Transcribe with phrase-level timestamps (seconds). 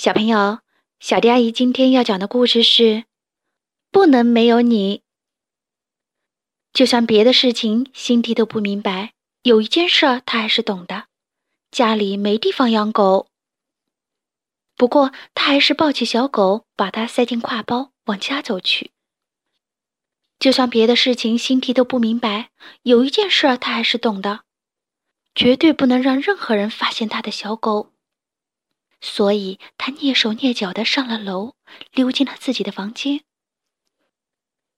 [0.00, 0.60] 小朋友，
[0.98, 2.82] 小迪阿姨今天要讲的故事是
[3.90, 4.98] 《不能没有你》。
[6.72, 11.08] 就算别的事情辛迪都不明白，有一件事他还是懂的：
[11.70, 13.28] 家里没地方养狗。
[14.74, 18.92] 不过他还是抱起小狗，把它塞进挎包，往家走去。
[20.38, 22.48] 就算别的事情辛迪都不明白，
[22.84, 24.44] 有一件事他还是懂的：
[25.34, 27.89] 绝对不能让任何人发现他的小狗。
[29.00, 31.54] 所以他蹑手蹑脚的上了楼，
[31.92, 33.22] 溜进了自己的房间。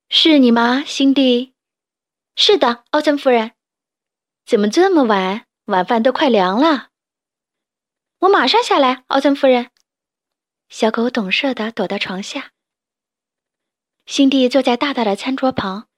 [0.09, 1.55] 是你吗，辛迪？
[2.37, 3.53] 是的，奥森夫人。
[4.45, 5.47] 怎么这么晚？
[5.67, 6.91] 晚饭都快凉了。
[8.21, 9.71] 我马上下来，奥森夫人。
[10.69, 12.53] 小狗懂事的躲到床下。
[14.07, 15.89] 辛迪坐在大大的餐桌旁，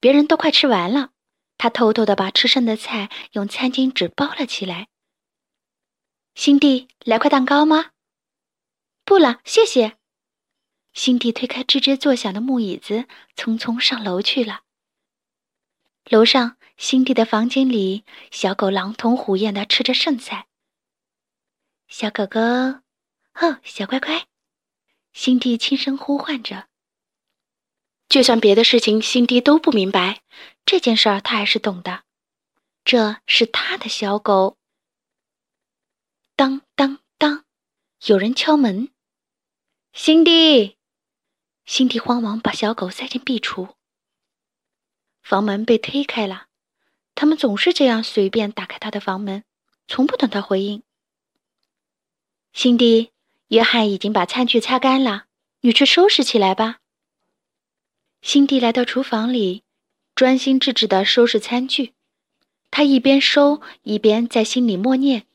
[0.00, 1.10] 别人都快吃完了，
[1.58, 4.88] 他偷偷的把吃剩的菜用餐巾纸包了起来。
[6.34, 7.92] 辛迪，来块蛋糕吗？
[9.04, 9.96] 不了，谢谢。
[10.92, 14.62] 辛迪推开吱吱作响的木椅子，匆匆上楼去了。
[16.06, 20.48] 楼上，辛迪的房间里，小狗狼吞虎咽的吃着剩菜。
[21.86, 24.26] 小狗狗，哦，小乖乖，
[25.12, 26.66] 辛迪轻声呼唤着。
[28.08, 30.22] 就算别的事情辛迪都不明白，
[30.66, 32.02] 这件事儿他还是懂的。
[32.84, 34.58] 这是他的小狗。
[36.36, 37.44] 当当当！
[38.06, 38.88] 有人敲门。
[39.92, 40.76] 辛迪，
[41.64, 43.74] 辛迪慌忙把小狗塞进壁橱。
[45.22, 46.48] 房门被推开了，
[47.14, 49.44] 他们总是这样随便打开他的房门，
[49.86, 50.82] 从不等他回应。
[52.52, 53.12] 辛迪，
[53.48, 55.26] 约翰已经把餐具擦干了，
[55.60, 56.80] 你去收拾起来吧。
[58.22, 59.62] 辛迪来到厨房里，
[60.16, 61.94] 专心致志的收拾餐具。
[62.72, 65.26] 他一边收，一边在心里默念。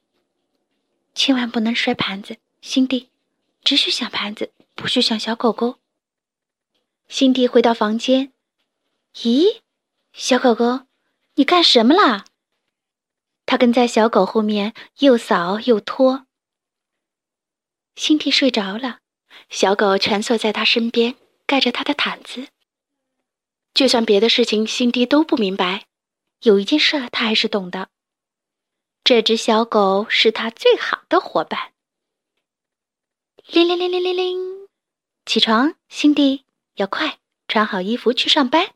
[1.20, 3.10] 千万不能摔盘子，辛迪，
[3.62, 5.78] 只许想盘子，不许想小狗狗。
[7.10, 8.32] 辛迪回到房间，
[9.16, 9.60] 咦，
[10.14, 10.86] 小狗狗，
[11.36, 12.24] 你干什么啦？
[13.46, 16.26] 他跟在小狗后面，又扫又拖。
[17.98, 19.00] 辛迪睡着了，
[19.50, 21.16] 小狗蜷缩在他身边，
[21.46, 22.48] 盖着他的毯子。
[23.74, 25.88] 就算别的事情辛迪都不明白，
[26.44, 27.90] 有一件事他还是懂的。
[29.04, 31.74] 这只小狗是他最好的伙伴。
[33.48, 34.68] 铃铃铃铃铃铃，
[35.26, 36.46] 起床，辛迪，
[36.76, 37.18] 要快，
[37.48, 38.76] 穿好衣服去上班。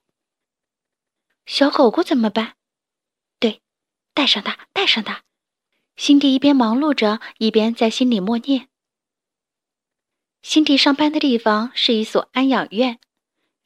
[1.45, 2.55] 小狗狗怎么办？
[3.39, 3.61] 对，
[4.13, 5.23] 带上它，带上它。
[5.95, 8.69] 辛迪一边忙碌着，一边在心里默念。
[10.41, 12.99] 辛迪上班的地方是一所安养院，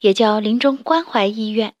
[0.00, 1.74] 也叫临终关怀医院。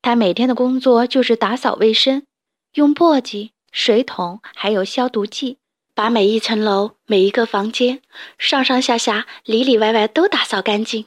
[0.00, 2.26] 他每天的工作就是打扫卫生，
[2.72, 3.50] 用簸箕。
[3.72, 5.58] 水桶还有消毒剂，
[5.94, 8.02] 把每一层楼、每一个房间、
[8.38, 11.06] 上上下下、里里外外都打扫干净。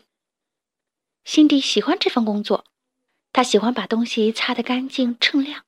[1.24, 2.66] 辛迪喜欢这份工作，
[3.32, 5.64] 他喜欢把东西擦得干净锃亮。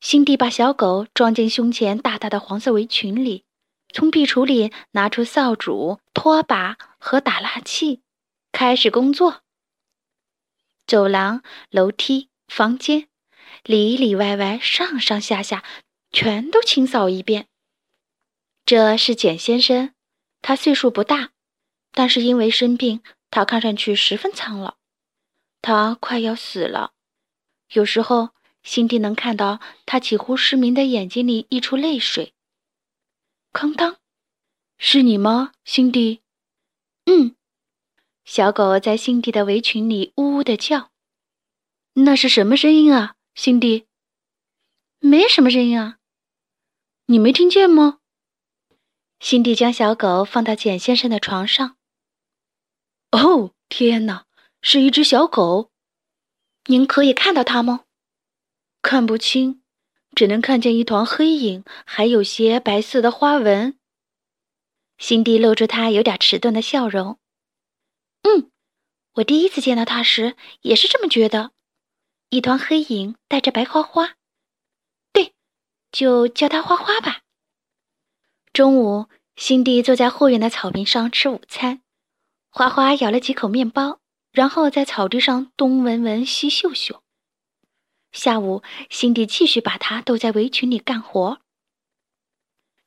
[0.00, 3.44] 辛迪把小狗装进胸前大大的黄色围裙里，
[3.92, 8.02] 从壁橱里拿出扫帚、拖把和打蜡器，
[8.52, 9.42] 开始工作。
[10.86, 13.07] 走廊、楼梯、房间。
[13.68, 15.62] 里里外外、上上下下，
[16.10, 17.48] 全都清扫一遍。
[18.64, 19.92] 这是简先生，
[20.40, 21.32] 他岁数不大，
[21.92, 24.78] 但是因为生病，他看上去十分苍老，
[25.60, 26.92] 他快要死了。
[27.74, 28.30] 有时候，
[28.62, 32.32] 辛迪能看到他几乎失明的眼睛里溢出泪水。
[33.52, 33.98] 哐当，
[34.78, 36.22] 是你吗，辛迪？
[37.04, 37.36] 嗯。
[38.24, 40.90] 小狗在辛迪的围裙里呜呜的叫。
[41.92, 43.16] 那是什么声音啊？
[43.38, 43.86] 辛迪，
[44.98, 45.98] 没什么声音啊，
[47.06, 48.00] 你没听见吗？
[49.20, 51.76] 辛迪将小狗放到简先生的床上。
[53.12, 54.26] 哦，天哪，
[54.60, 55.70] 是一只小狗！
[56.64, 57.84] 您可以看到它吗？
[58.82, 59.62] 看不清，
[60.16, 63.78] 只能看见一团黑影，还有些白色的花纹。
[64.98, 67.20] 辛迪露出他有点迟钝的笑容。
[68.22, 68.50] 嗯，
[69.12, 71.52] 我第一次见到它时也是这么觉得。
[72.30, 74.16] 一团黑影带着白花花，
[75.12, 75.32] 对，
[75.90, 77.22] 就叫它花花吧。
[78.52, 81.80] 中午，辛迪坐在后院的草坪上吃午餐，
[82.50, 87.02] 花花咬了几口面包，然后在草地上东闻闻西嗅嗅。
[88.12, 91.40] 下午，辛迪继续把它兜在围裙里干活。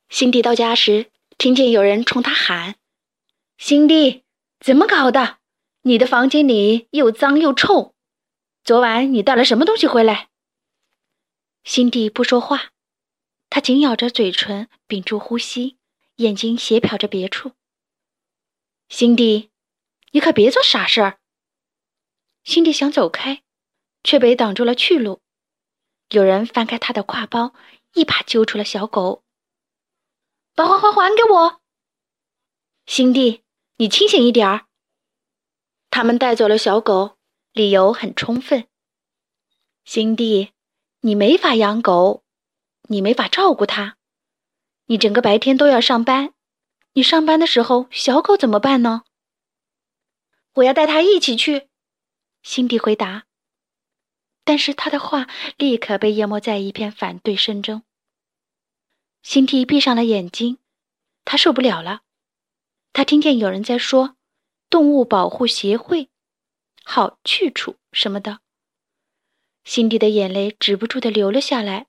[0.08, 2.76] 辛迪到家时，听见有人冲他喊
[3.58, 4.22] ：“辛迪，
[4.60, 5.38] 怎么搞的？
[5.82, 7.92] 你的房间里又脏又臭。”
[8.64, 10.30] 昨晚你带了什么东西回来？
[11.64, 12.70] 辛迪不说话，
[13.50, 15.78] 他紧咬着嘴唇，屏住呼吸，
[16.16, 17.52] 眼睛斜瞟着别处。
[18.88, 19.50] 辛迪，
[20.12, 21.18] 你可别做傻事儿。
[22.44, 23.42] 辛迪想走开，
[24.04, 25.20] 却被挡住了去路。
[26.10, 27.54] 有人翻开他的挎包，
[27.94, 29.24] 一把揪出了小狗，
[30.54, 31.60] 把花花还给我。
[32.86, 33.42] 辛迪，
[33.78, 34.66] 你清醒一点儿。
[35.90, 37.18] 他们带走了小狗，
[37.52, 38.66] 理由很充分。
[39.84, 40.52] 辛迪，
[41.00, 42.24] 你没法养狗，
[42.88, 43.96] 你没法照顾它，
[44.86, 46.32] 你整个白天都要上班，
[46.94, 49.02] 你上班的时候小狗怎么办呢？
[50.54, 51.68] 我要带它一起去。
[52.42, 53.24] 辛迪回答，
[54.44, 57.82] 但是他的话立刻被淹没在一片反对声中。
[59.22, 60.58] 辛迪闭上了眼睛，
[61.24, 62.02] 他受不了了。
[62.92, 64.16] 他听见有人在说
[64.68, 66.10] “动物保护协会
[66.84, 68.40] ”“好去处”什么的，
[69.64, 71.86] 辛迪的眼泪止不住的流了下来。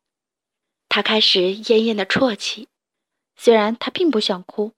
[0.90, 2.68] 他开始奄奄的啜泣，
[3.36, 4.74] 虽然他并不想哭。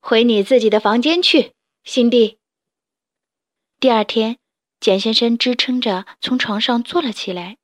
[0.00, 2.38] 回你自己的房间去，辛迪。
[3.78, 4.38] 第二天，
[4.80, 7.58] 简先生支撑着从床上坐了起来。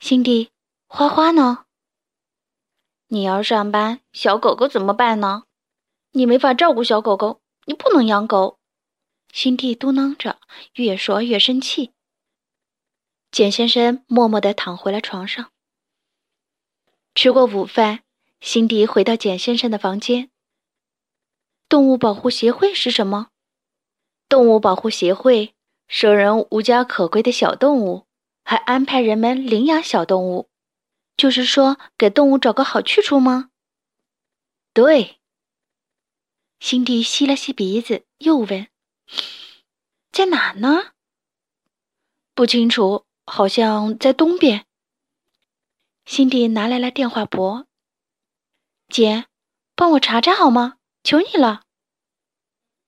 [0.00, 0.50] 辛迪，
[0.88, 1.66] 花花呢？
[3.06, 5.44] 你要上班，小狗狗怎么办呢？
[6.10, 8.58] 你没法照顾小狗狗，你不能养狗。
[9.32, 10.38] 辛迪嘟囔着，
[10.74, 11.92] 越说越生气。
[13.30, 15.50] 简先生默默地躺回了床上。
[17.14, 18.02] 吃过午饭，
[18.40, 20.30] 辛迪回到简先生的房间。
[21.66, 23.28] 动物保护协会是什么？
[24.28, 25.54] 动物保护协会
[25.88, 28.06] 收容无家可归的小动物，
[28.44, 30.50] 还安排人们领养小动物，
[31.16, 33.48] 就是说给动物找个好去处吗？
[34.74, 35.20] 对。
[36.60, 38.68] 辛迪吸了吸鼻子，又问
[40.10, 40.92] ：“在哪呢？”
[42.34, 44.66] 不清楚，好像在东边。
[46.04, 47.66] 辛迪拿来了电话簿，
[48.88, 49.26] 姐，
[49.74, 50.78] 帮我查查好吗？
[51.04, 51.62] 求你了。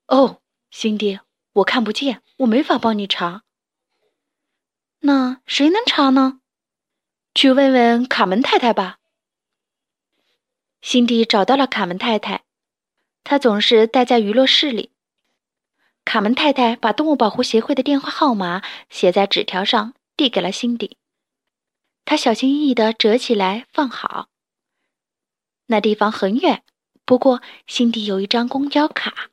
[0.07, 1.21] 哦，辛迪。
[1.53, 3.45] 我看不见，我没法帮你查。
[5.01, 6.41] 那谁能查呢？
[7.33, 8.99] 去问问卡门太太吧。
[10.81, 12.45] 辛迪找到了卡门太太，
[13.23, 14.94] 她总是待在娱乐室里。
[16.05, 20.97] 卡门太太把动物保护协会的电话号码写在纸条上，递给了辛迪。
[22.05, 24.29] 他小心翼翼地折起来放好。
[25.67, 26.63] 那地方很远，
[27.05, 29.31] 不过辛迪有一张公交卡。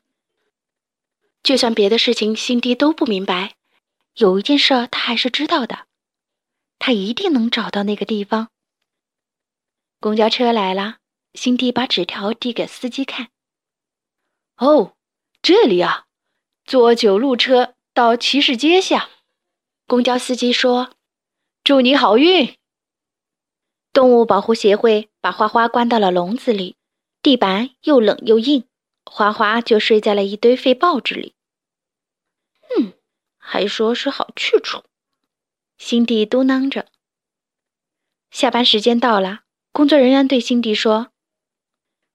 [1.44, 3.56] 就算别的事情辛迪都不明白，
[4.16, 5.88] 有一件事他还是知道的，
[6.80, 8.50] 他一定能找到那个地方。
[10.00, 11.00] 公交车来了，
[11.34, 13.30] 辛迪把纸条递给司机看。
[14.56, 14.96] 哦，
[15.42, 16.06] 这里啊，
[16.72, 19.10] 坐九路车到骑士街下。
[19.88, 20.92] 公交司机说
[21.66, 22.56] ：“祝你好运。”
[23.92, 26.78] 动物保护协会把花花关到了笼子里，
[27.22, 28.64] 地板又冷又硬。
[29.04, 31.36] 花花就睡在了一堆废报纸里。
[32.78, 32.94] 嗯，
[33.38, 34.86] 还说是好去处，
[35.78, 36.88] 辛迪嘟囔着。
[38.30, 39.42] 下班时间到了，
[39.74, 41.12] 工作人员对辛迪说：“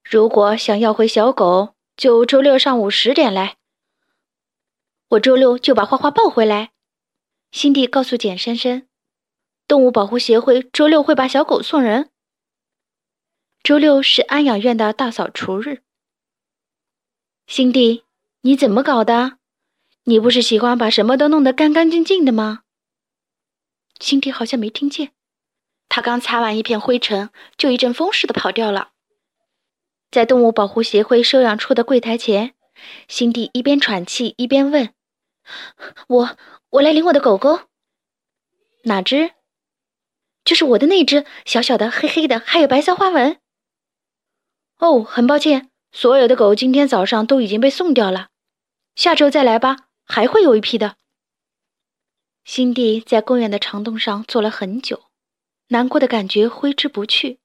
[0.03, 3.56] 如果想要回小狗，就周六上午十点来。
[5.09, 6.71] 我周六就把花花抱回来。”
[7.51, 8.87] 辛迪告诉简先生
[9.67, 12.09] ：“动物保护协会周六会把小狗送人。
[13.63, 15.81] 周六是安养院的大扫除日。”
[17.47, 18.03] 辛迪，
[18.41, 19.37] 你怎么搞的？
[20.03, 22.63] 你不是喜欢把什么都弄得干干净净的吗？
[23.99, 25.13] 辛迪好像没听见，
[25.89, 28.91] 他刚擦完一片灰尘，就一阵风似的跑掉了。
[30.11, 32.53] 在动物保护协会收养处的柜台前，
[33.07, 34.93] 辛迪一边喘气一边问
[36.07, 36.37] ：“我
[36.69, 37.61] 我来领我的狗狗，
[38.83, 39.31] 哪只？
[40.43, 43.39] 就是我的那只，小小的，黑黑的，还有白色花纹。”
[44.79, 45.69] 哦，很抱歉。
[45.91, 48.29] 所有的狗今天早上都已经被送掉了，
[48.95, 50.97] 下周再来吧，还会有一批的。
[52.43, 55.05] 辛迪在公园的长凳上坐了很久，
[55.67, 57.39] 难过的感觉挥之不去。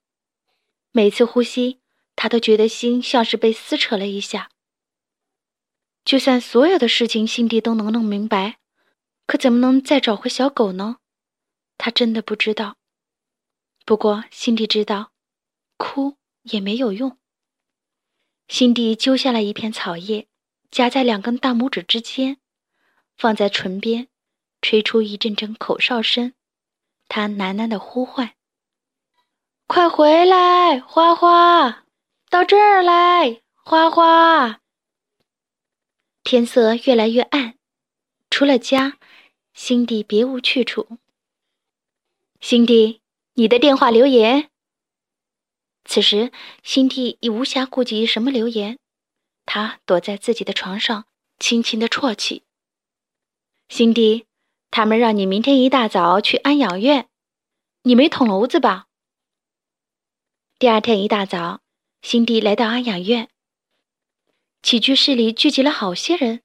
[0.90, 1.80] 每次呼吸，
[2.14, 4.51] 他都觉得心像是被撕扯了一下。
[6.04, 8.58] 就算所有的事情辛迪都能弄明白，
[9.26, 10.96] 可怎么能再找回小狗呢？
[11.78, 12.76] 他真的不知道。
[13.84, 15.12] 不过辛迪知道，
[15.76, 17.18] 哭也没有用。
[18.48, 20.28] 辛迪揪下来一片草叶，
[20.70, 22.38] 夹在两根大拇指之间，
[23.16, 24.08] 放在唇边，
[24.60, 26.34] 吹出一阵阵口哨声。
[27.08, 28.34] 他喃喃的呼唤
[29.66, 31.84] ：“快回来，花花，
[32.30, 34.60] 到这儿来，花花。”
[36.24, 37.56] 天色越来越暗，
[38.30, 38.98] 除了家，
[39.52, 40.98] 辛迪别无去处。
[42.40, 43.00] 辛迪，
[43.34, 44.50] 你的电话留言。
[45.84, 46.30] 此时，
[46.62, 48.78] 辛蒂已无暇顾及什么留言，
[49.44, 51.06] 他躲在自己的床上，
[51.38, 52.44] 轻轻的啜泣。
[53.68, 54.26] 辛蒂，
[54.70, 57.08] 他们让你明天一大早去安养院，
[57.82, 58.86] 你没捅娄子吧？
[60.58, 61.60] 第二天一大早，
[62.00, 63.28] 辛蒂来到安养院，
[64.62, 66.40] 起居室里聚集了好些人，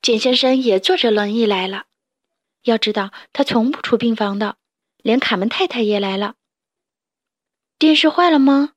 [0.00, 1.86] 简先生也坐着轮椅来了。
[2.62, 4.56] 要知道，他从不出病房的，
[4.98, 6.36] 连卡门太太也来了。
[7.76, 8.74] 电视坏了吗？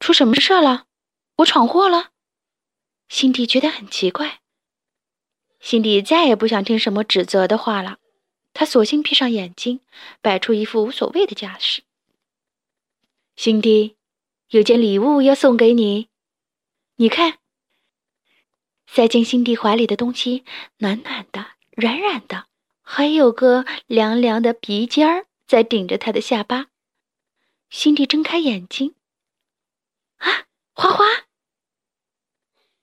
[0.00, 0.86] 出什么事了？
[1.36, 2.12] 我闯祸了？
[3.10, 4.40] 辛迪觉得很奇怪。
[5.60, 7.98] 辛迪再也不想听什么指责的话了，
[8.54, 9.80] 他索性闭上眼睛，
[10.22, 11.82] 摆出一副无所谓的架势。
[13.36, 13.96] 辛迪，
[14.48, 16.08] 有件礼物要送给你，
[16.96, 17.38] 你看。
[18.94, 20.44] 塞进辛迪怀里的东西，
[20.78, 22.46] 暖暖的，软软的，
[22.80, 26.66] 还有个凉凉的鼻尖儿在顶着他的下巴。
[27.70, 28.94] 辛迪睁开眼睛，
[30.18, 31.04] 啊，花花！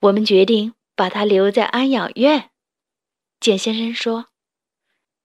[0.02, 2.50] 我们决定把他留在安养院。
[3.40, 4.28] 简先生说：“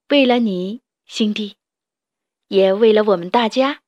[0.07, 1.57] 为了你，辛迪，
[2.47, 3.81] 也为了我们大家。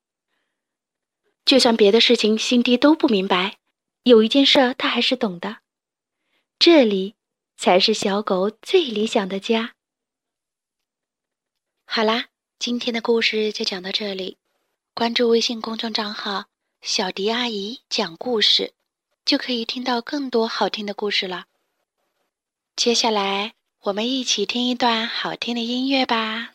[1.45, 3.59] 就算别的事情辛迪都不明白，
[4.03, 5.59] 有一件事他还是懂的。
[6.59, 7.15] 这里
[7.55, 9.75] 才是小狗最理想的家。”
[11.87, 12.27] 好啦，
[12.59, 14.37] 今天的故事就讲到这里。
[14.93, 16.47] 关注微信公众账号
[16.83, 18.73] “小迪阿姨讲故事”，
[19.23, 21.45] 就可以听到更多好听的故事了。
[22.75, 26.51] 接下来，我们一起听一段好听的音乐吧。